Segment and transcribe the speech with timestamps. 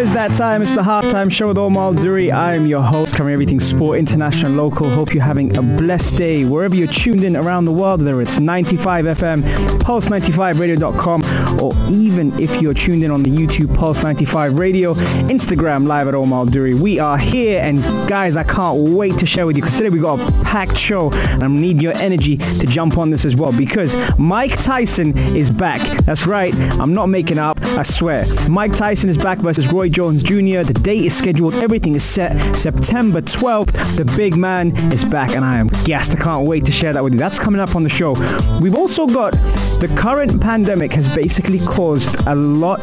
[0.00, 0.62] is that time.
[0.62, 2.32] It's the halftime show with Omar Duri.
[2.32, 4.88] I am your host, covering everything sport, international, local.
[4.88, 8.40] Hope you're having a blessed day wherever you're tuned in around the world, whether it's
[8.40, 9.42] 95 FM,
[9.80, 16.08] Pulse95Radio.com, or even if you're tuned in on the YouTube Pulse 95 Radio, Instagram live
[16.08, 16.72] at Omar Duri.
[16.72, 19.98] We are here, and guys, I can't wait to share with you because today we
[19.98, 23.52] got a packed show, and I need your energy to jump on this as well
[23.52, 25.80] because Mike Tyson is back.
[26.04, 27.60] That's right, I'm not making up.
[27.60, 28.24] I swear.
[28.48, 30.62] Mike Tyson is back versus Roy Jones Jr.
[30.62, 31.54] The date is scheduled.
[31.54, 32.54] Everything is set.
[32.54, 33.96] September 12th.
[33.96, 36.14] The big man is back, and I am gassed.
[36.14, 37.18] I can't wait to share that with you.
[37.18, 38.12] That's coming up on the show.
[38.60, 39.32] We've also got
[39.80, 42.80] the current pandemic has basically caused a lot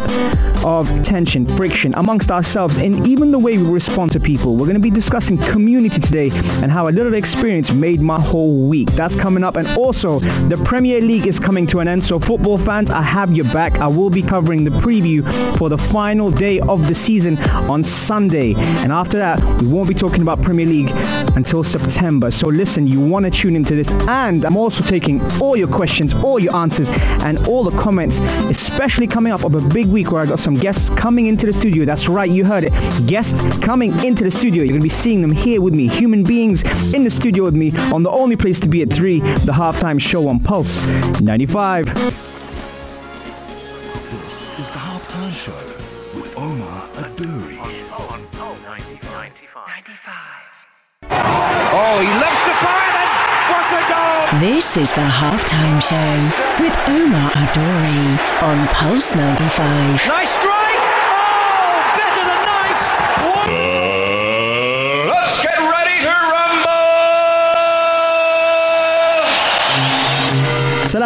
[0.65, 4.53] of tension, friction amongst ourselves, and even the way we respond to people.
[4.53, 8.67] We're going to be discussing community today and how a little experience made my whole
[8.67, 8.91] week.
[8.91, 12.03] That's coming up, and also the Premier League is coming to an end.
[12.03, 13.75] So, football fans, I have your back.
[13.75, 15.23] I will be covering the preview
[15.57, 17.37] for the final day of the season
[17.69, 18.53] on Sunday.
[18.55, 20.91] And after that, we won't be talking about Premier League
[21.35, 22.31] until September.
[22.31, 23.91] So listen, you want to tune into this.
[24.07, 26.89] And I'm also taking all your questions, all your answers,
[27.23, 30.55] and all the comments, especially coming up of a big week where I got some
[30.55, 31.85] guests coming into the studio.
[31.85, 32.73] That's right, you heard it.
[33.07, 34.63] Guests coming into the studio.
[34.63, 35.87] You're going to be seeing them here with me.
[35.87, 39.19] Human beings in the studio with me on the only place to be at 3,
[39.19, 40.85] the halftime show on Pulse
[41.21, 41.93] 95.
[44.23, 45.76] This is the Halftime Show
[46.47, 47.57] with Omar Aduri.
[51.09, 53.09] Oh, he loves the fire then.
[53.51, 54.39] What a goal!
[54.39, 60.07] This is the halftime show with Omar Adori on Pulse 95.
[60.07, 60.56] Nice strike.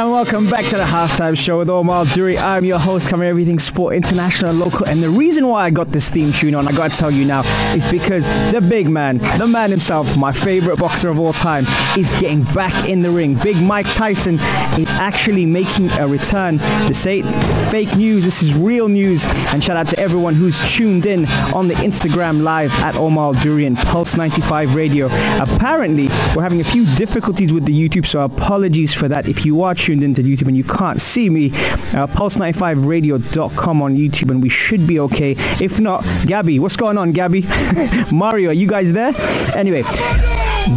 [0.02, 2.36] And welcome back to the halftime show with Omar Duri.
[2.36, 4.88] I'm your host, covering everything sport, international, local.
[4.88, 7.44] And the reason why I got this theme tune on, I gotta tell you now,
[7.76, 12.12] is because the big man, the man himself, my favorite boxer of all time, is
[12.14, 13.36] getting back in the ring.
[13.36, 14.40] Big Mike Tyson
[14.80, 16.58] is actually making a return.
[16.88, 17.28] This ain't
[17.70, 19.24] fake news, this is real news.
[19.26, 23.66] And shout out to everyone who's tuned in on the Instagram live at Omar Duri
[23.66, 25.10] and Pulse 95 Radio.
[25.40, 29.30] Apparently, we're having a few difficulties with the YouTube, so apologies for that.
[29.30, 34.42] If you are into YouTube and you can't see me, uh, pulse95radio.com on YouTube and
[34.42, 35.36] we should be okay.
[35.62, 37.46] If not, Gabby, what's going on, Gabby?
[38.14, 39.14] Mario, are you guys there?
[39.56, 39.84] Anyway,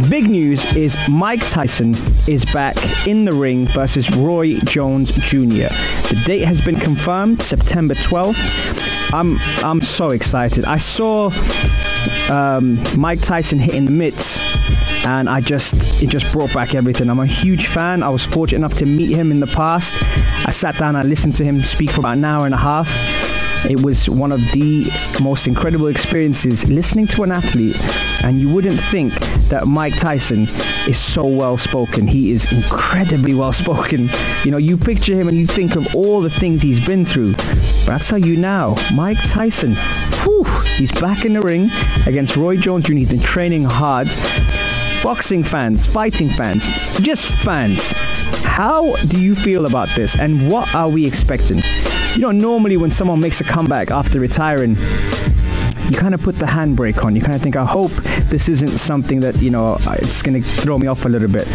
[0.09, 1.95] Big news is Mike Tyson
[2.27, 2.75] is back
[3.07, 5.69] in the ring versus Roy Jones Jr.
[6.09, 9.13] The date has been confirmed, September 12th.
[9.13, 10.65] I'm I'm so excited.
[10.65, 11.31] I saw
[12.29, 14.54] um, Mike Tyson hitting the mitts
[15.05, 17.09] and I just it just brought back everything.
[17.09, 18.03] I'm a huge fan.
[18.03, 19.93] I was fortunate enough to meet him in the past.
[20.47, 22.89] I sat down, I listened to him speak for about an hour and a half.
[23.69, 24.85] It was one of the
[25.23, 27.79] most incredible experiences listening to an athlete,
[28.23, 29.13] and you wouldn't think
[29.49, 30.41] that Mike Tyson
[30.87, 32.07] is so well spoken.
[32.07, 34.09] He is incredibly well spoken.
[34.43, 37.33] You know, you picture him and you think of all the things he's been through.
[37.85, 39.75] But I tell you now, Mike Tyson,
[40.23, 40.43] whew,
[40.77, 41.69] he's back in the ring
[42.05, 42.93] against Roy Jones Jr.
[42.93, 44.07] He's been training hard
[45.05, 46.65] boxing fans, fighting fans,
[46.99, 47.91] just fans.
[48.41, 51.61] How do you feel about this and what are we expecting?
[52.15, 56.47] You know, normally when someone makes a comeback after retiring, you kind of put the
[56.47, 57.15] handbrake on.
[57.15, 57.91] You kind of think, I hope
[58.31, 61.47] this isn't something that you know it's going to throw me off a little bit.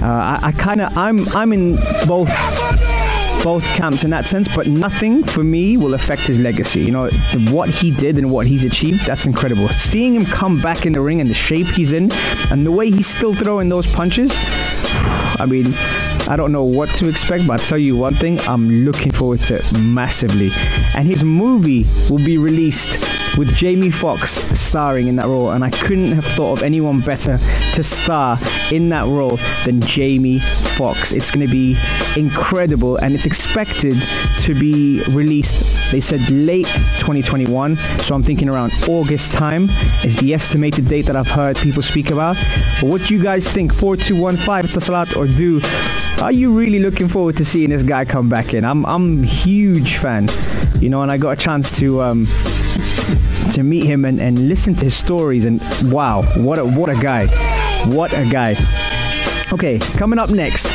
[0.00, 1.74] Uh, I, I kind of, I'm, I'm in
[2.06, 2.30] both
[3.44, 6.80] both camps in that sense, but nothing for me will affect his legacy.
[6.80, 7.10] You know,
[7.50, 9.68] what he did and what he's achieved, that's incredible.
[9.68, 12.10] Seeing him come back in the ring and the shape he's in
[12.50, 14.32] and the way he's still throwing those punches,
[15.38, 15.66] I mean,
[16.26, 19.40] I don't know what to expect, but I'll tell you one thing, I'm looking forward
[19.40, 20.50] to it massively.
[20.94, 23.03] And his movie will be released
[23.36, 27.38] with Jamie Foxx starring in that role, and I couldn't have thought of anyone better
[27.74, 28.38] to star
[28.70, 30.40] in that role than Jamie
[30.76, 31.12] Foxx.
[31.12, 31.76] It's going to be
[32.16, 33.96] incredible, and it's expected
[34.42, 35.64] to be released.
[35.90, 36.66] They said late
[37.00, 39.68] 2021, so I'm thinking around August time
[40.04, 42.36] is the estimated date that I've heard people speak about.
[42.80, 43.72] But what do you guys think?
[43.72, 45.60] 4215 Etisalat or do?
[46.22, 48.64] Are you really looking forward to seeing this guy come back in?
[48.64, 50.28] I'm I'm huge fan,
[50.84, 52.26] you know, and I got a chance to um,
[53.52, 55.46] to meet him and, and listen to his stories.
[55.46, 57.26] And wow, what a, what a guy.
[57.86, 58.54] What a guy.
[59.50, 60.66] Okay, coming up next.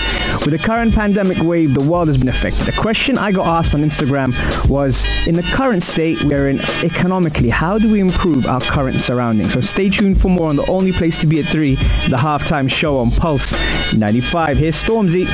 [0.45, 2.65] With the current pandemic wave, the world has been affected.
[2.65, 4.33] The question I got asked on Instagram
[4.67, 9.53] was, in the current state we're in economically, how do we improve our current surroundings?
[9.53, 12.71] So stay tuned for more on the only place to be at 3, the halftime
[12.71, 13.53] show on Pulse
[13.93, 14.57] 95.
[14.57, 15.25] Here's Stormzy.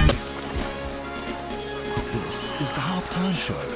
[2.12, 3.76] This is the halftime show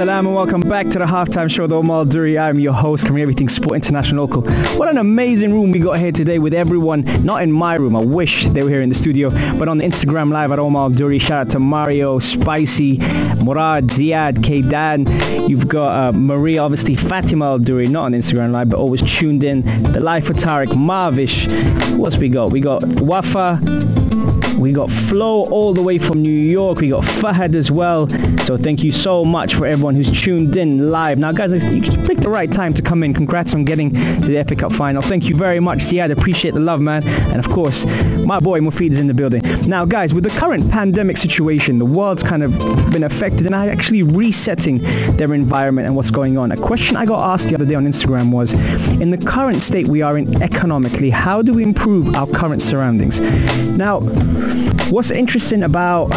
[0.00, 2.38] Salam and welcome back to the halftime show with Omar Duri.
[2.38, 4.50] I'm your host, covering everything sport international local.
[4.78, 8.00] What an amazing room we got here today with everyone, not in my room, I
[8.00, 11.18] wish they were here in the studio, but on the Instagram live at Omar Duri.
[11.18, 12.96] Shout out to Mario, Spicy,
[13.44, 15.04] Murad, Ziad, K Dan.
[15.46, 19.60] You've got uh, Maria, obviously Fatima Duri, not on Instagram live, but always tuned in.
[19.92, 21.46] The Life of Tariq, Marvish.
[21.98, 22.52] What's we got?
[22.52, 23.60] We got Wafa,
[24.60, 26.80] we got Flo all the way from New York.
[26.80, 28.08] We got Fahad as well.
[28.44, 31.18] So thank you so much for everyone who's tuned in live.
[31.18, 33.14] Now, guys, you picked the right time to come in.
[33.14, 35.00] Congrats on getting to the Epic Cup final.
[35.00, 36.10] Thank you very much, Siad.
[36.10, 37.02] Appreciate the love, man.
[37.06, 37.86] And of course,
[38.26, 39.42] my boy Mufid is in the building.
[39.66, 42.58] Now, guys, with the current pandemic situation, the world's kind of
[42.90, 44.78] been affected and actually resetting
[45.16, 46.52] their environment and what's going on.
[46.52, 48.52] A question I got asked the other day on Instagram was,
[49.00, 53.20] in the current state we are in economically, how do we improve our current surroundings?
[53.76, 54.00] Now,
[54.90, 56.10] What's interesting about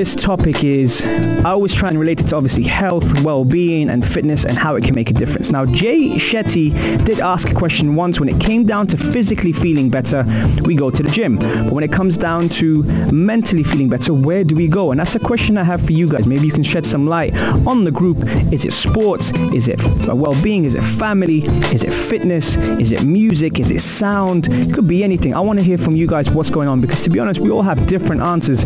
[0.00, 1.04] this topic is
[1.44, 4.82] I always try and relate it to obviously health, well-being and fitness and how it
[4.82, 5.50] can make a difference.
[5.50, 9.90] Now Jay Shetty did ask a question once when it came down to physically feeling
[9.90, 10.24] better,
[10.62, 11.36] we go to the gym.
[11.36, 12.82] But when it comes down to
[13.12, 14.90] mentally feeling better, where do we go?
[14.90, 16.26] And that's a question I have for you guys.
[16.26, 18.26] Maybe you can shed some light on the group.
[18.50, 19.32] Is it sports?
[19.52, 20.64] Is it well-being?
[20.64, 21.42] Is it family?
[21.74, 22.56] Is it fitness?
[22.56, 23.60] Is it music?
[23.60, 24.48] Is it sound?
[24.50, 25.34] It could be anything.
[25.34, 27.50] I want to hear from you guys what's going on because to be honest, we
[27.50, 28.64] all have different answers.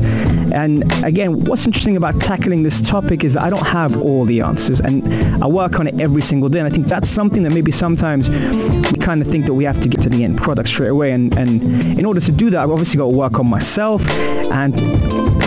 [0.53, 4.41] And again, what's interesting about tackling this topic is that I don't have all the
[4.41, 5.07] answers and
[5.43, 6.59] I work on it every single day.
[6.59, 9.81] And I think that's something that maybe sometimes we kind of think that we have
[9.81, 11.13] to get to the end product straight away.
[11.13, 11.63] And, and
[11.99, 14.09] in order to do that, I've obviously got to work on myself
[14.51, 14.77] and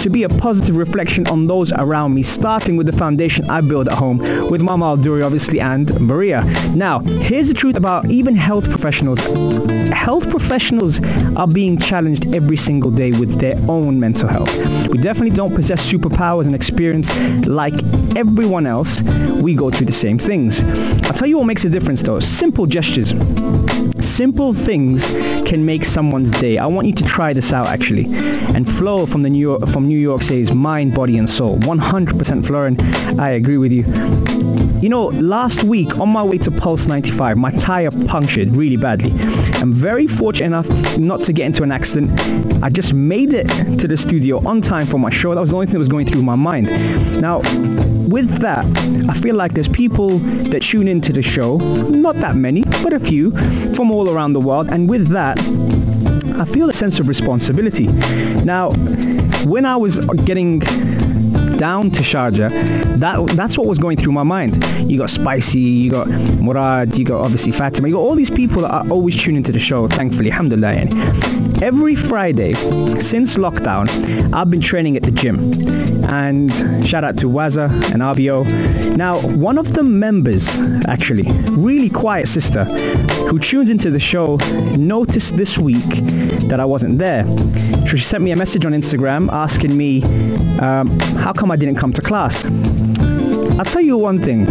[0.02, 3.88] to be a positive reflection on those around me, starting with the foundation I build
[3.88, 4.20] at home
[4.50, 6.44] with Mama Alduri, obviously, and Maria.
[6.76, 9.20] Now, here's the truth about even health professionals.
[9.90, 11.02] Health professionals
[11.36, 14.54] are being challenged every single day with their own mental health.
[14.88, 17.14] We definitely don't possess superpowers and experience
[17.46, 17.74] like
[18.16, 19.02] everyone else.
[19.42, 20.64] We go through the same things.
[21.04, 22.22] I'll tell you what makes a difference though.
[22.22, 23.10] Simple gestures.
[24.00, 25.06] Simple things
[25.46, 26.58] can make someone's day.
[26.58, 28.06] I want you to try this out actually.
[28.56, 31.58] And Flo from the New York from New York says mind, body and soul.
[31.58, 32.80] 100% Florin.
[33.20, 34.37] I agree with you.
[34.80, 39.12] You know, last week on my way to Pulse 95, my tire punctured really badly.
[39.60, 42.12] I'm very fortunate enough not to get into an accident.
[42.64, 43.48] I just made it
[43.80, 45.34] to the studio on time for my show.
[45.34, 46.68] That was the only thing that was going through my mind.
[47.20, 47.40] Now,
[48.08, 48.66] with that,
[49.10, 53.00] I feel like there's people that tune into the show, not that many, but a
[53.00, 53.32] few,
[53.74, 54.70] from all around the world.
[54.70, 55.40] And with that,
[56.40, 57.88] I feel a sense of responsibility.
[58.44, 58.70] Now,
[59.44, 60.62] when I was getting
[61.58, 62.50] down to Sharjah,
[63.00, 64.64] that that's what was going through my mind.
[64.90, 68.62] You got Spicy, you got Murad, you got obviously Fatima, you got all these people
[68.62, 70.74] that are always tuning into the show, thankfully, alhamdulillah.
[70.74, 71.62] Yani.
[71.62, 72.54] Every Friday
[73.00, 73.88] since lockdown,
[74.34, 75.54] I've been training at the gym.
[76.10, 76.52] And
[76.88, 78.46] shout out to Waza and Abio.
[78.96, 80.48] Now, one of the members,
[80.88, 82.66] actually, really quiet sister,
[83.28, 84.38] who tunes into the show,
[84.78, 85.84] noticed this week
[86.50, 87.26] that I wasn't there.
[87.88, 90.04] So she sent me a message on Instagram asking me,
[90.60, 92.46] um, how come I didn't come to class?
[93.60, 94.46] I'll tell you one thing.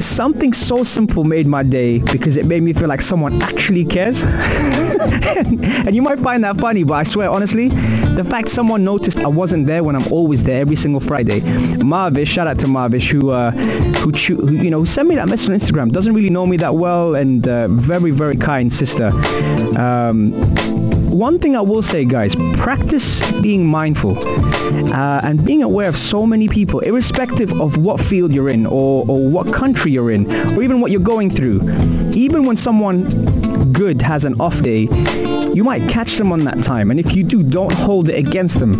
[0.00, 4.22] Something so simple made my day because it made me feel like someone actually cares.
[5.04, 9.28] and, you might find that funny, but I swear, honestly, the fact someone noticed I
[9.28, 11.40] wasn't there when I'm always there every single Friday.
[11.40, 15.50] Marvish, shout out to Marvish, who, uh, who, who, you know, sent me that message
[15.50, 15.92] on Instagram.
[15.92, 19.08] Doesn't really know me that well, and uh, very, very kind sister.
[19.78, 20.83] Um,
[21.14, 24.18] one thing I will say, guys, practice being mindful
[24.92, 29.04] uh, and being aware of so many people, irrespective of what field you're in or,
[29.08, 31.60] or what country you're in or even what you're going through.
[32.14, 33.04] Even when someone
[33.72, 34.88] good has an off day,
[35.54, 36.90] you might catch them on that time.
[36.90, 38.72] And if you do, don't hold it against them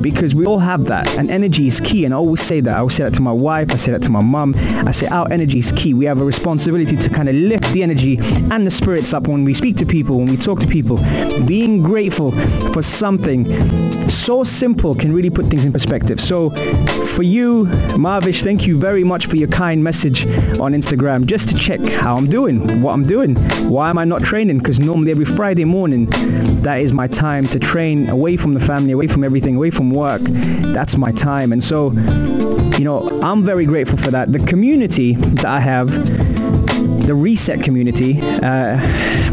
[0.00, 1.06] because we all have that.
[1.18, 2.04] And energy is key.
[2.04, 2.74] And I always say that.
[2.74, 3.72] I always say that to my wife.
[3.72, 4.54] I say that to my mum.
[4.56, 5.92] I say our energy is key.
[5.94, 9.44] We have a responsibility to kind of lift the energy and the spirits up when
[9.44, 10.96] we speak to people, when we talk to people.
[11.46, 12.32] Being grateful
[12.72, 13.44] for something
[14.08, 16.20] so simple can really put things in perspective.
[16.20, 16.50] So
[17.14, 17.66] for you,
[17.96, 20.26] Marvish, thank you very much for your kind message
[20.58, 23.36] on Instagram just to check how I'm doing, what I'm doing.
[23.68, 24.58] Why am I not training?
[24.58, 26.10] Because normally every Friday morning,
[26.62, 29.90] that is my time to train away from the family, away from everything, away from
[29.90, 30.22] work.
[30.22, 31.52] That's my time.
[31.52, 31.92] And so,
[32.78, 34.32] you know, I'm very grateful for that.
[34.32, 35.88] The community that I have,
[37.06, 38.78] the reset community, uh,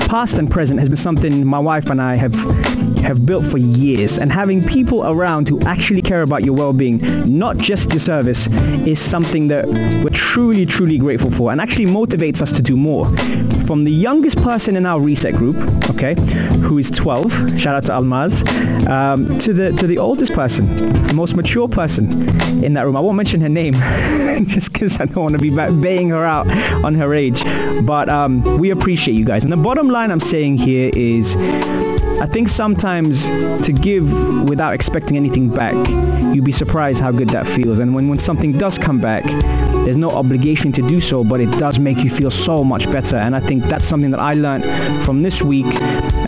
[0.07, 2.33] past and present, has been something my wife and I have
[3.01, 4.17] have built for years.
[4.17, 8.47] And having people around who actually care about your well-being, not just your service,
[8.87, 9.67] is something that
[10.03, 13.05] we're truly, truly grateful for and actually motivates us to do more.
[13.65, 15.55] From the youngest person in our reset group,
[15.89, 16.15] okay,
[16.59, 18.45] who is 12, shout out to Almaz,
[18.87, 20.75] um, to the to the oldest person,
[21.07, 22.11] the most mature person
[22.63, 22.97] in that room.
[22.97, 23.73] I won't mention her name
[24.47, 25.49] just because I don't want to be
[25.81, 26.47] baying her out
[26.83, 27.43] on her age.
[27.85, 29.43] But um, we appreciate you guys.
[29.43, 31.35] And the bottom line I'm saying here is
[32.21, 33.25] I think sometimes
[33.65, 35.73] to give without expecting anything back,
[36.35, 37.79] you'd be surprised how good that feels.
[37.79, 39.23] And when, when something does come back,
[39.85, 43.15] there's no obligation to do so, but it does make you feel so much better.
[43.15, 44.65] And I think that's something that I learned
[45.03, 45.65] from this week.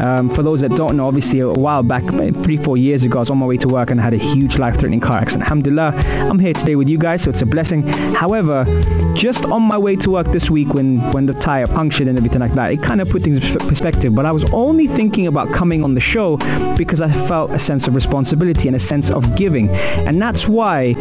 [0.01, 2.03] Um, for those that don't know, obviously a while back,
[2.43, 4.17] three, four years ago, I was on my way to work and I had a
[4.17, 5.43] huge life-threatening car accident.
[5.43, 5.93] Alhamdulillah,
[6.29, 7.83] I'm here today with you guys, so it's a blessing.
[8.13, 8.65] However,
[9.13, 12.41] just on my way to work this week when, when the tire punctured and everything
[12.41, 14.13] like that, it kind of put things in perspective.
[14.15, 16.37] But I was only thinking about coming on the show
[16.75, 19.69] because I felt a sense of responsibility and a sense of giving.
[19.69, 20.95] And that's why,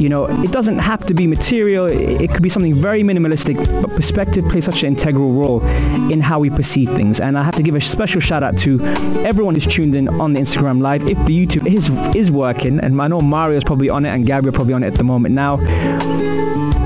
[0.00, 1.83] you know, it doesn't have to be material.
[1.86, 5.64] It could be something very minimalistic, but perspective plays such an integral role
[6.10, 7.20] in how we perceive things.
[7.20, 8.80] And I have to give a special shout out to
[9.24, 11.08] everyone who's tuned in on the Instagram live.
[11.08, 14.54] If the YouTube is is working, and I know Mario's probably on it and Gabriel
[14.54, 15.58] probably on it at the moment now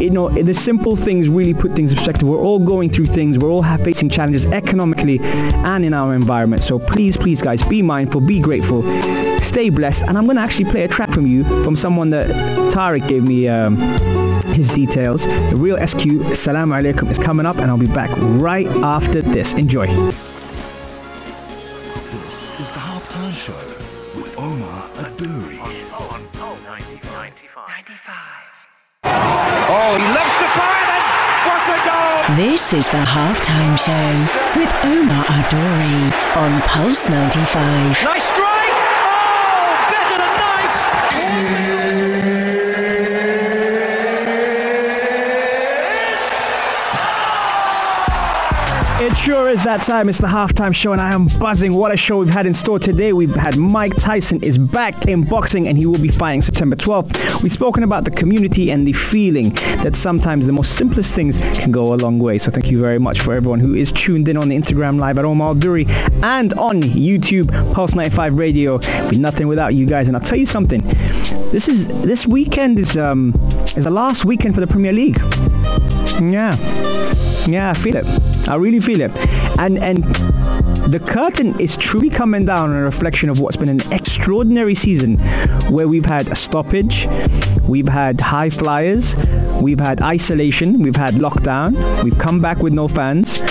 [0.00, 2.28] you know, the simple things really put things in perspective.
[2.28, 3.38] We're all going through things.
[3.38, 6.62] We're all facing challenges economically and in our environment.
[6.62, 8.82] So please, please, guys, be mindful, be grateful,
[9.40, 10.04] stay blessed.
[10.04, 12.28] And I'm going to actually play a track from you, from someone that
[12.72, 13.76] tarek gave me um,
[14.58, 15.24] his details.
[15.24, 16.02] The real SQ,
[16.34, 18.10] Assalamu Alaikum, is coming up, and I'll be back
[18.42, 19.54] right after this.
[19.54, 19.86] Enjoy.
[22.26, 23.54] This is the halftime show
[24.18, 25.58] with Omar Adouri.
[29.70, 31.04] Oh, he loves to fire then.
[31.48, 32.36] What a goal!
[32.36, 34.10] This is the halftime show
[34.58, 38.04] with Omar Adori on Pulse 95.
[38.04, 38.57] Nice strike.
[49.18, 50.08] Sure is that time.
[50.08, 51.74] It's the halftime show, and I am buzzing.
[51.74, 53.12] What a show we've had in store today.
[53.12, 57.42] We've had Mike Tyson is back in boxing, and he will be fighting September 12th.
[57.42, 59.50] We've spoken about the community and the feeling
[59.82, 62.38] that sometimes the most simplest things can go a long way.
[62.38, 65.18] So thank you very much for everyone who is tuned in on the Instagram live
[65.18, 65.86] at Omar Duri
[66.22, 68.78] and on YouTube, Pulse 95 Radio.
[69.08, 70.08] Be nothing without you guys.
[70.08, 70.80] And I'll tell you something.
[71.50, 73.34] This is this weekend is um
[73.76, 75.18] is the last weekend for the Premier League.
[76.20, 76.56] Yeah.
[77.46, 78.37] Yeah, I feel it.
[78.48, 79.12] I really feel it.
[79.58, 80.04] And and
[80.92, 85.18] the curtain is truly coming down a reflection of what's been an extraordinary season
[85.68, 87.06] where we've had a stoppage,
[87.68, 89.14] we've had high flyers,
[89.60, 93.42] we've had isolation, we've had lockdown, we've come back with no fans,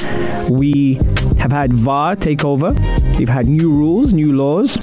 [0.49, 0.95] we
[1.37, 2.73] have had VAR take over,
[3.19, 4.77] we've had new rules, new laws.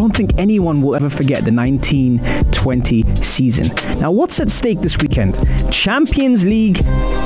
[0.00, 3.66] Don't think anyone will ever forget the 1920 season.
[4.00, 5.36] Now, what's at stake this weekend?
[5.70, 6.78] Champions League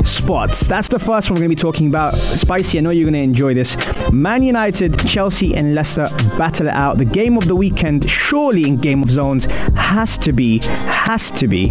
[0.05, 0.67] spots.
[0.67, 2.15] That's the first one we're going to be talking about.
[2.15, 3.77] Spicy, I know you're going to enjoy this.
[4.11, 6.99] Man United, Chelsea, and Leicester battle it out.
[6.99, 9.45] The game of the weekend, surely in Game of Zones,
[9.77, 11.69] has to be, has to be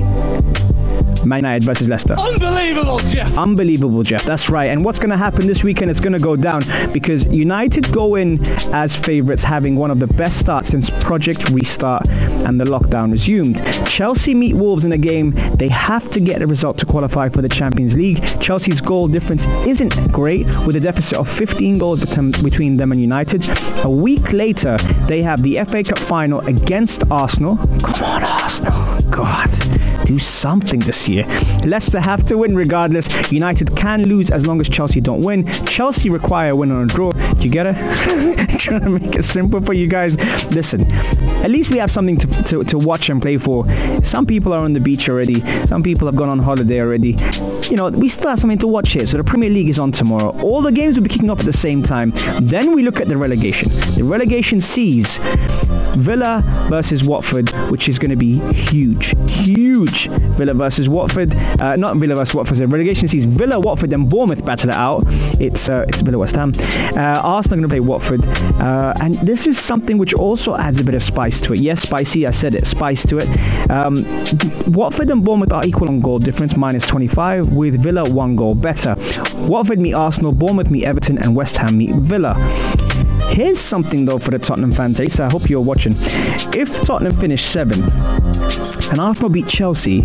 [1.26, 2.16] Man United versus Leicester.
[2.18, 3.38] Unbelievable, Jeff.
[3.38, 4.24] Unbelievable, Jeff.
[4.24, 4.66] That's right.
[4.66, 5.92] And what's going to happen this weekend?
[5.92, 8.40] It's going to go down because United go in
[8.74, 13.64] as favourites, having one of the best starts since Project Restart and the lockdown resumed.
[13.86, 17.42] Chelsea meet Wolves in a game they have to get a result to qualify for
[17.42, 18.24] the Champions League.
[18.42, 22.04] Chelsea's goal difference isn't great with a deficit of 15 goals
[22.42, 23.48] between them and United.
[23.84, 24.78] A week later,
[25.08, 27.58] they have the FA Cup final against Arsenal.
[27.58, 29.12] Come on, Arsenal.
[29.12, 29.63] God
[30.14, 31.26] do something this year.
[31.66, 33.32] Leicester have to win regardless.
[33.32, 35.48] United can lose as long as Chelsea don't win.
[35.66, 37.12] Chelsea require a win or a draw.
[37.12, 37.76] Do you get it?
[38.60, 40.16] trying to make it simple for you guys.
[40.52, 40.92] Listen,
[41.44, 43.66] at least we have something to, to, to watch and play for.
[44.04, 45.40] Some people are on the beach already.
[45.66, 47.16] Some people have gone on holiday already.
[47.70, 49.08] you know, we still have something to watch here.
[49.08, 50.30] So the Premier League is on tomorrow.
[50.42, 52.14] All the games will be kicking off at the same time.
[52.42, 53.70] Then we look at the relegation.
[53.96, 55.18] The relegation sees
[55.96, 60.08] Villa versus Watford, which is going to be huge, huge.
[60.38, 62.58] Villa versus Watford, uh, not Villa versus Watford.
[62.58, 65.04] The relegation sees Villa, Watford, and Bournemouth battle it out.
[65.40, 66.52] It's uh, it's Villa West Ham.
[66.96, 68.26] Uh, Arsenal going to play Watford,
[68.60, 71.60] uh, and this is something which also adds a bit of spice to it.
[71.60, 72.26] Yes, spicy.
[72.26, 72.66] I said it.
[72.66, 73.70] Spice to it.
[73.70, 74.06] Um,
[74.74, 78.96] Watford and Bournemouth are equal on goal difference, minus 25, with Villa one goal better.
[79.48, 82.36] Watford meet Arsenal, Bournemouth meet Everton, and West Ham meet Villa.
[83.30, 85.08] Here's something though for the Tottenham fans, eh?
[85.08, 85.94] so I hope you're watching.
[86.56, 87.92] If Tottenham finish seventh
[88.92, 90.02] and Arsenal beat Chelsea,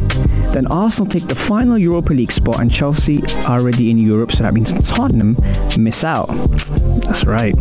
[0.52, 4.42] then Arsenal take the final Europa League spot and Chelsea are already in Europe, so
[4.44, 5.36] that means Tottenham
[5.78, 6.28] miss out.
[7.02, 7.54] That's right.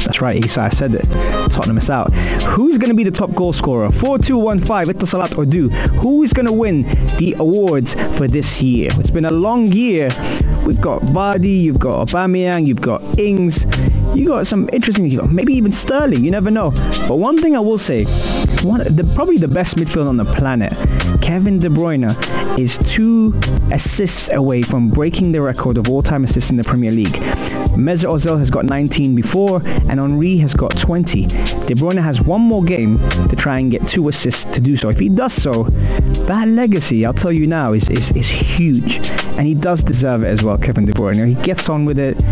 [0.00, 1.04] That's right, Isa, I said it.
[1.50, 2.12] Tottenham miss out.
[2.44, 3.88] Who's going to be the top goal scorer?
[3.88, 5.68] 4-2-1-5, Etisalat Odu.
[6.00, 6.82] Who is going to win
[7.18, 8.88] the awards for this year?
[8.94, 10.08] It's been a long year.
[10.66, 13.64] We've got Vardy, you've got Aubameyang, you've got Ings,
[14.14, 16.70] you got some interesting, you got maybe even Sterling, you never know.
[17.08, 18.04] But one thing I will say,
[18.62, 20.72] one, the, probably the best midfield on the planet,
[21.20, 22.14] Kevin De Bruyne,
[22.58, 23.34] is two
[23.72, 27.18] assists away from breaking the record of all-time assists in the Premier League.
[27.72, 31.22] Mesut Ozil has got 19 before, and Henry has got 20.
[31.26, 34.90] De Bruyne has one more game to try and get two assists to do so.
[34.90, 35.64] If he does so,
[36.26, 39.10] that legacy, I'll tell you now, is, is, is huge.
[39.38, 41.26] And he does deserve it as well, Kevin De Bruyne.
[41.26, 42.22] He gets on with it,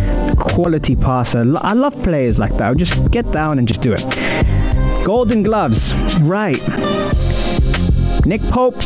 [0.41, 1.45] quality passer.
[1.59, 2.77] I love players like that.
[2.77, 4.05] Just get down and just do it.
[5.05, 6.61] Golden Gloves, right.
[8.27, 8.83] Nick Pope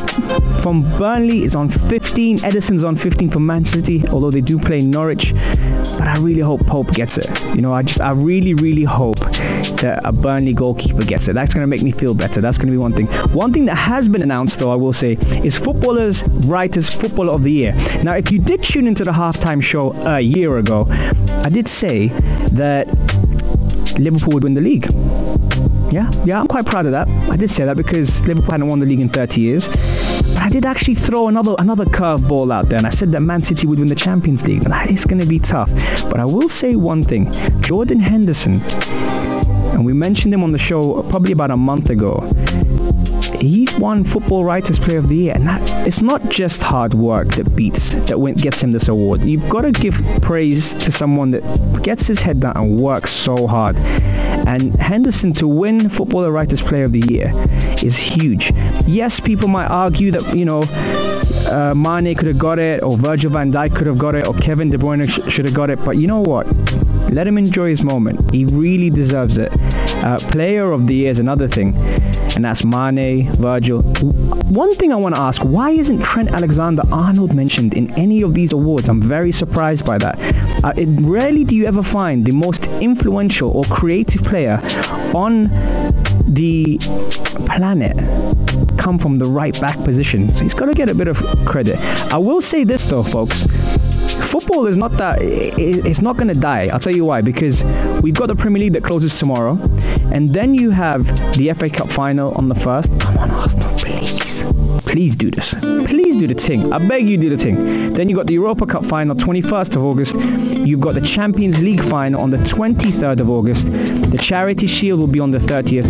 [0.60, 2.38] from Burnley is on 15.
[2.38, 5.34] Ederson's on 15 for Man City, although they do play Norwich.
[5.98, 7.28] But I really hope Pope gets it.
[7.54, 9.18] You know, I just, I really, really hope
[9.78, 11.34] that uh, a Burnley goalkeeper gets it.
[11.34, 12.40] That's going to make me feel better.
[12.40, 13.06] That's going to be one thing.
[13.32, 15.12] One thing that has been announced, though, I will say,
[15.44, 17.74] is Footballers Writers Footballer of the Year.
[18.02, 22.08] Now, if you did tune into the halftime show a year ago, I did say
[22.52, 22.86] that
[23.98, 24.86] Liverpool would win the league.
[25.92, 27.08] Yeah, yeah, I'm quite proud of that.
[27.30, 29.68] I did say that because Liverpool hadn't won the league in 30 years.
[29.68, 33.40] But I did actually throw another another curveball out there, and I said that Man
[33.40, 34.64] City would win the Champions League.
[34.64, 35.70] And it's going to be tough.
[36.10, 38.54] But I will say one thing: Jordan Henderson,
[39.74, 42.20] and we mentioned him on the show probably about a month ago.
[43.40, 47.28] He's won Football Writers Player of the Year, and that it's not just hard work
[47.34, 49.22] that beats that gets him this award.
[49.22, 53.46] You've got to give praise to someone that gets his head down and works so
[53.46, 53.78] hard.
[54.46, 57.32] And Henderson to win Footballer Writers Player of the Year
[57.82, 58.52] is huge.
[58.86, 60.62] Yes, people might argue that, you know,
[61.50, 64.34] uh, Mane could have got it, or Virgil van Dijk could have got it, or
[64.34, 65.78] Kevin De Bruyne sh- should have got it.
[65.84, 66.46] But you know what?
[67.14, 68.28] Let him enjoy his moment.
[68.34, 69.52] He really deserves it.
[70.04, 71.76] Uh, player of the Year is another thing,
[72.34, 73.82] and that's Mane, Virgil.
[73.82, 78.50] One thing I want to ask, why isn't Trent Alexander-Arnold mentioned in any of these
[78.50, 78.88] awards?
[78.88, 80.18] I'm very surprised by that.
[80.64, 84.60] Uh, it, rarely do you ever find the most influential or creative player
[85.14, 85.44] on
[86.26, 86.78] the
[87.46, 87.96] planet
[88.76, 90.28] come from the right back position.
[90.28, 91.78] So he's got to get a bit of credit.
[92.12, 93.46] I will say this though, folks.
[94.22, 96.68] Football is not that, it's not going to die.
[96.72, 97.20] I'll tell you why.
[97.20, 97.64] Because
[98.02, 99.58] we've got the Premier League that closes tomorrow.
[100.12, 103.00] And then you have the FA Cup final on the 1st.
[103.00, 104.44] Come on, Arsenal, please.
[104.82, 105.54] Please do this.
[105.54, 106.72] Please do the thing.
[106.72, 107.92] I beg you do the thing.
[107.92, 110.16] Then you got the Europa Cup final 21st of August.
[110.16, 113.72] You've got the Champions League final on the 23rd of August.
[113.72, 115.86] The Charity Shield will be on the 30th.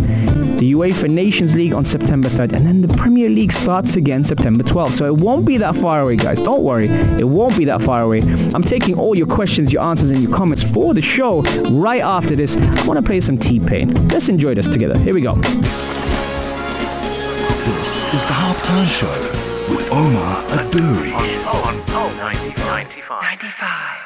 [0.65, 2.55] The UEFA Nations League on September 3rd.
[2.55, 4.93] And then the Premier League starts again September 12th.
[4.93, 6.41] So it won't be that far away, guys.
[6.41, 6.89] Don't worry.
[6.89, 8.23] It won't be that far away.
[8.23, 12.35] I'm taking all your questions, your answers, and your comments for the show right after
[12.35, 12.57] this.
[12.57, 14.09] I want to play some T-Pain.
[14.09, 14.97] Let's enjoy this together.
[15.01, 15.35] Here we go.
[17.67, 19.13] This is the halftime show
[19.71, 21.13] with Omar Adouri.
[21.45, 23.23] On, on, 95.
[23.23, 24.01] 95.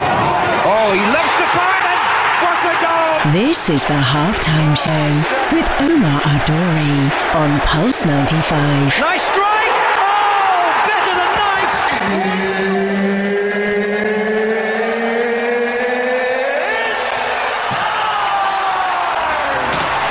[0.00, 1.93] Oh, he loves the fire
[3.32, 5.08] This is the halftime show
[5.54, 9.00] with Omar Adori on Pulse 95.
[9.00, 9.74] Nice strike!
[9.96, 12.84] Oh, better than nice!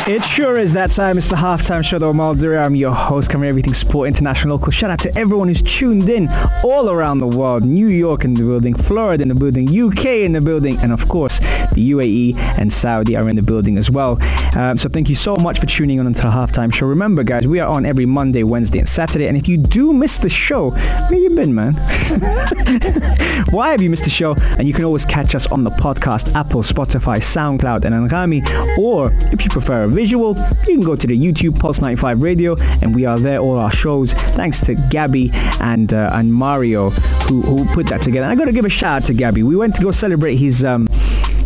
[0.05, 1.17] It sure is that time.
[1.17, 2.11] It's the halftime show, though.
[2.11, 2.61] Malduri.
[2.61, 4.69] I'm your host, covering everything sport, international, local.
[4.69, 6.29] Shout out to everyone who's tuned in
[6.61, 7.63] all around the world.
[7.63, 11.07] New York in the building, Florida in the building, UK in the building, and of
[11.07, 11.39] course,
[11.73, 14.17] the UAE and Saudi are in the building as well.
[14.55, 16.85] Um, so thank you so much for tuning in until halftime show.
[16.85, 19.27] Remember, guys, we are on every Monday, Wednesday, and Saturday.
[19.27, 21.73] And if you do miss the show, where you been, man?
[23.49, 24.35] Why have you missed the show?
[24.57, 28.77] And you can always catch us on the podcast, Apple, Spotify, SoundCloud, and Anghami.
[28.77, 32.55] Or if you prefer a visual, you can go to the YouTube Pulse 95 Radio,
[32.81, 34.13] and we are there all our shows.
[34.13, 38.25] Thanks to Gabby and uh, and Mario who who put that together.
[38.25, 39.43] And I got to give a shout out to Gabby.
[39.43, 40.87] We went to go celebrate his um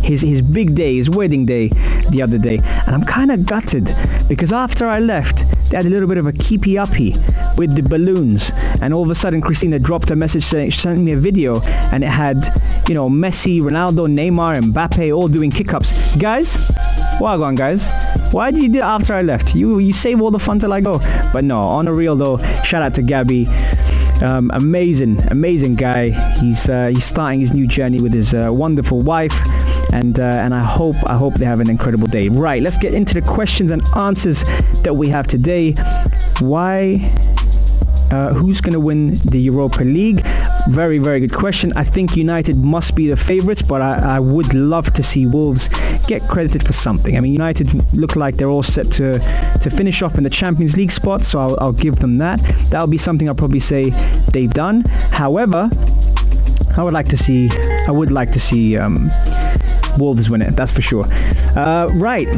[0.02, 1.68] his his big day, his wedding day,
[2.10, 3.94] the other day, and I'm kind of gutted
[4.28, 7.14] because after I left, they had a little bit of a keepy uppy
[7.56, 11.00] with the balloons, and all of a sudden Christina dropped a message saying she sent
[11.00, 11.60] me a video,
[11.92, 12.44] and it had
[12.88, 16.16] you know Messi, Ronaldo, Neymar, and Mbappe all doing kick-ups.
[16.16, 16.56] Guys,
[17.20, 17.88] well on guys.
[18.30, 19.54] Why did you do it after I left?
[19.54, 20.98] You you save all the fun till I go.
[21.32, 23.46] But no, on a real though, shout out to Gabby.
[24.22, 26.10] Um, amazing, amazing guy.
[26.40, 29.38] He's uh, he's starting his new journey with his uh, wonderful wife,
[29.92, 32.28] and uh, and I hope I hope they have an incredible day.
[32.28, 34.44] Right, let's get into the questions and answers
[34.82, 35.72] that we have today.
[36.40, 37.10] Why?
[38.10, 40.26] Uh, who's going to win the Europa League?
[40.68, 41.74] Very, very good question.
[41.76, 45.68] I think United must be the favourites, but I, I, would love to see Wolves
[46.06, 47.18] get credited for something.
[47.18, 49.18] I mean, United look like they're all set to
[49.60, 52.40] to finish off in the Champions League spot, so I'll, I'll give them that.
[52.70, 53.90] That'll be something I'll probably say
[54.32, 54.84] they've done.
[55.10, 55.68] However,
[56.78, 57.50] I would like to see.
[57.86, 58.78] I would like to see.
[58.78, 59.10] Um,
[59.96, 61.06] Wolves win it, that's for sure.
[61.56, 62.28] Uh, right,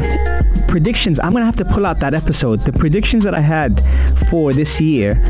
[0.67, 1.19] predictions.
[1.19, 2.61] I'm gonna have to pull out that episode.
[2.61, 3.83] The predictions that I had
[4.29, 5.21] for this year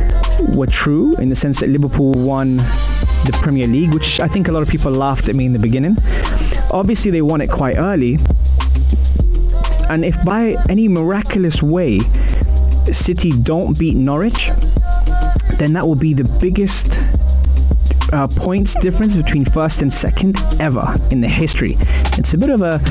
[0.53, 4.51] were true in the sense that Liverpool won the Premier League, which I think a
[4.51, 5.97] lot of people laughed at me in the beginning.
[6.71, 8.17] Obviously, they won it quite early.
[9.89, 11.99] And if by any miraculous way
[12.91, 14.51] City don't beat Norwich,
[15.57, 17.00] then that will be the biggest
[18.11, 21.77] uh, points difference between first and second ever in the history.
[22.17, 22.81] It's a bit of a,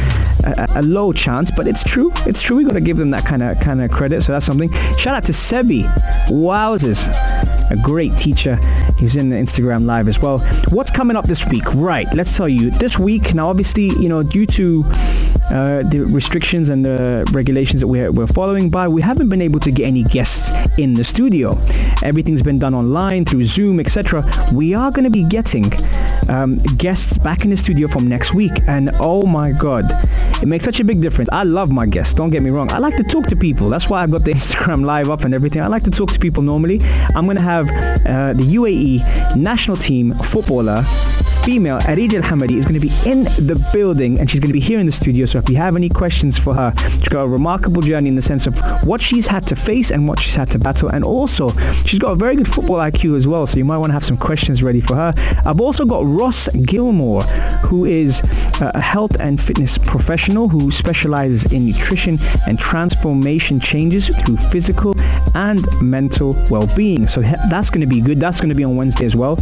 [0.44, 2.10] a, a low chance, but it's true.
[2.26, 2.56] It's true.
[2.56, 4.22] We got to give them that kind of kind of credit.
[4.22, 4.72] So that's something.
[4.98, 5.84] Shout out to Sebi.
[6.28, 7.06] Wowzers,
[7.70, 8.58] a great teacher.
[9.00, 10.40] He's in the Instagram live as well.
[10.68, 11.64] What's coming up this week?
[11.74, 12.70] Right, let's tell you.
[12.70, 14.84] This week, now obviously, you know, due to
[15.50, 19.58] uh, the restrictions and the regulations that we're, we're following by, we haven't been able
[19.60, 21.58] to get any guests in the studio.
[22.02, 24.22] Everything's been done online through Zoom, etc.
[24.52, 25.70] We are going to be getting
[26.28, 29.86] um, guests back in the studio from next week, and oh my god,
[30.42, 31.28] it makes such a big difference.
[31.32, 32.14] I love my guests.
[32.14, 32.70] Don't get me wrong.
[32.72, 33.68] I like to talk to people.
[33.68, 35.62] That's why I've got the Instagram live up and everything.
[35.62, 36.80] I like to talk to people normally.
[37.14, 40.84] I'm going to have uh, the UAE national team footballer
[41.44, 44.52] female, Arij Al Hamadi, is going to be in the building and she's going to
[44.52, 45.26] be here in the studio.
[45.26, 48.22] So if you have any questions for her, she's got a remarkable journey in the
[48.22, 50.88] sense of what she's had to face and what she's had to battle.
[50.88, 51.50] And also,
[51.86, 53.46] she's got a very good football IQ as well.
[53.46, 55.14] So you might want to have some questions ready for her.
[55.44, 57.22] I've also got Ross Gilmore,
[57.68, 58.20] who is
[58.60, 64.94] a health and fitness professional who specializes in nutrition and transformation changes through physical
[65.34, 67.06] and mental well-being.
[67.06, 68.20] So that's going to be good.
[68.20, 69.38] That's going to be on Wednesday as well.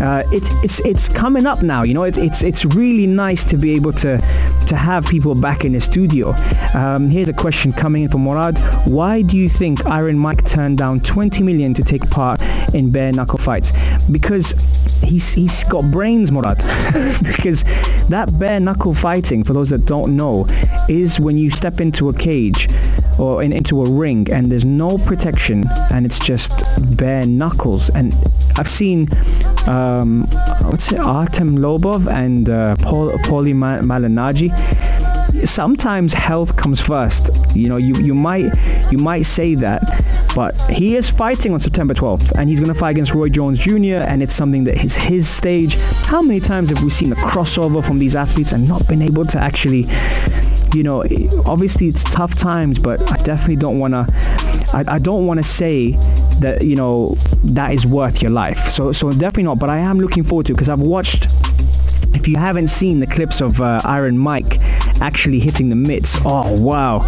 [0.00, 1.82] Uh, it's it's it's coming up now.
[1.82, 4.18] You know, it's it's it's really nice to be able to
[4.66, 6.34] to have people back in the studio.
[6.74, 8.58] Um, here's a question coming in from Morad.
[8.86, 12.42] Why do you think Iron Mike turned down 20 million to take part
[12.74, 13.72] in bare knuckle fights?
[14.10, 14.52] Because
[15.02, 16.58] he's he's got brains, Morad.
[17.22, 17.64] because
[18.08, 20.46] that bare knuckle fighting, for those that don't know,
[20.88, 22.68] is when you step into a cage
[23.18, 26.52] or in, into a ring and there's no protection and it's just
[26.96, 27.90] bare knuckles.
[27.90, 28.14] And
[28.56, 29.08] I've seen
[29.66, 30.26] um,
[30.62, 34.50] what's it, Artem Lobov and uh, Paul, Paulie Malignaggi
[35.46, 37.30] sometimes health comes first.
[37.54, 38.52] You know, you, you might
[38.90, 39.82] you might say that,
[40.34, 43.58] but he is fighting on September 12th, and he's going to fight against Roy Jones
[43.58, 44.02] Jr.
[44.06, 45.76] And it's something that is his stage.
[46.06, 49.26] How many times have we seen a crossover from these athletes and not been able
[49.26, 49.86] to actually
[50.74, 51.02] you know,
[51.46, 54.06] obviously it's tough times, but I definitely don't want to.
[54.72, 55.92] I, I don't want to say
[56.40, 58.70] that you know that is worth your life.
[58.70, 59.58] So so definitely not.
[59.58, 61.28] But I am looking forward to because I've watched.
[62.14, 64.58] If you haven't seen the clips of uh, Iron Mike
[65.00, 67.00] actually hitting the mitts, oh wow!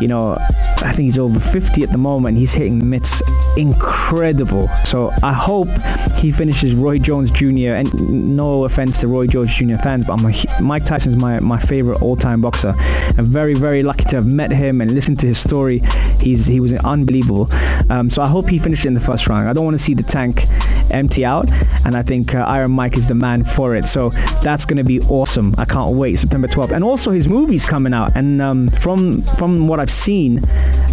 [0.00, 0.38] You know,
[0.82, 2.38] I think he's over 50 at the moment.
[2.38, 3.22] He's hitting mitts
[3.56, 4.68] incredible.
[4.84, 5.68] So I hope
[6.16, 7.74] he finishes Roy Jones Jr.
[7.74, 9.76] And no offense to Roy Jones Jr.
[9.76, 12.74] fans, but a, Mike Tyson's my, my favorite all-time boxer.
[12.78, 15.80] I'm very, very lucky to have met him and listened to his story.
[16.20, 17.48] He's He was unbelievable.
[17.90, 19.48] Um, so I hope he finished in the first round.
[19.48, 20.46] I don't want to see the tank
[20.90, 21.50] empty out.
[21.84, 23.86] And I think uh, Iron Mike is the man for it.
[23.86, 24.10] So
[24.42, 25.54] that's going to be awesome.
[25.58, 26.16] I can't wait.
[26.16, 26.72] September 12th.
[26.72, 28.12] And also his movie's coming out.
[28.14, 30.38] And um, from, from what I've seen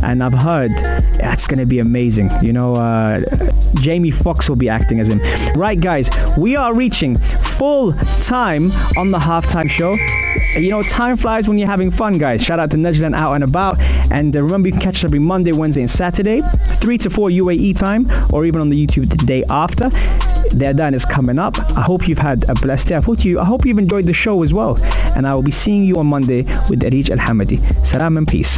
[0.04, 0.72] and I've heard,
[1.18, 2.30] that's going to be amazing.
[2.42, 3.22] You know, uh,
[3.76, 5.20] Jamie Foxx will be acting as him.
[5.56, 9.96] Right, guys, we are reaching full time on the halftime show.
[10.60, 12.44] You know, time flies when you're having fun, guys.
[12.44, 13.80] Shout out to Najlan Out and About.
[14.12, 16.42] And uh, remember, you can catch us every Monday, Wednesday, and Saturday,
[16.80, 19.90] 3 to 4 UAE time, or even on the YouTube the day after.
[20.52, 21.60] Their done is coming up.
[21.72, 22.96] I hope you've had a blessed day.
[22.96, 24.78] I hope, you, I hope you've enjoyed the show as well.
[25.16, 27.86] And I will be seeing you on Monday with Arij Al Hamadi.
[27.86, 28.58] Salam and peace.